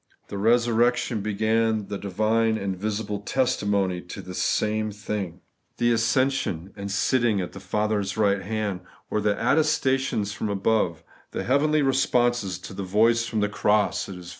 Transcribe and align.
The 0.29 0.37
resurrection 0.39 1.21
began 1.21 1.85
the 1.87 1.99
divine 1.99 2.57
and 2.57 2.75
visible 2.75 3.19
testimony 3.19 4.01
to 4.01 4.23
this 4.23 4.41
same 4.41 4.91
thing. 4.91 5.41
The 5.77 5.91
ascension, 5.91 6.73
and 6.75 6.89
'sitting* 6.89 7.39
at 7.39 7.51
the 7.51 7.59
Father's 7.59 8.17
right 8.17 8.41
hand, 8.41 8.79
were 9.11 9.21
the 9.21 9.35
attestations 9.37 10.33
from 10.33 10.49
above,— 10.49 11.03
the 11.33 11.43
heavenly 11.43 11.83
responses 11.83 12.57
to 12.61 12.73
the 12.73 12.81
voice 12.81 13.27
from 13.27 13.41
the 13.41 13.47
cross,' 13.49 14.07
It 14.09 14.13
is 14.13 14.15
finished.' 14.15 14.29